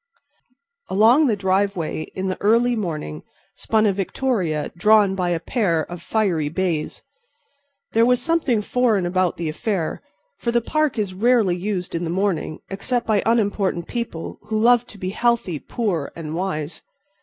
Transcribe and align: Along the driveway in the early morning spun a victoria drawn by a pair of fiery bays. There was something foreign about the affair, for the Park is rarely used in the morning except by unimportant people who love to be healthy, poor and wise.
Along 0.89 1.27
the 1.27 1.35
driveway 1.35 2.05
in 2.15 2.27
the 2.27 2.41
early 2.41 2.75
morning 2.75 3.21
spun 3.53 3.85
a 3.85 3.93
victoria 3.93 4.71
drawn 4.75 5.13
by 5.13 5.29
a 5.29 5.39
pair 5.39 5.83
of 5.83 6.01
fiery 6.01 6.49
bays. 6.49 7.03
There 7.91 8.03
was 8.03 8.19
something 8.19 8.63
foreign 8.63 9.05
about 9.05 9.37
the 9.37 9.47
affair, 9.47 10.01
for 10.39 10.51
the 10.51 10.59
Park 10.59 10.97
is 10.97 11.13
rarely 11.13 11.55
used 11.55 11.93
in 11.93 12.03
the 12.03 12.09
morning 12.09 12.61
except 12.67 13.05
by 13.05 13.21
unimportant 13.27 13.87
people 13.87 14.39
who 14.45 14.59
love 14.59 14.87
to 14.87 14.97
be 14.97 15.11
healthy, 15.11 15.59
poor 15.59 16.11
and 16.15 16.33
wise. 16.33 16.81